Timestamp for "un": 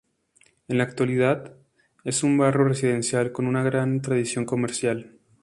2.23-2.35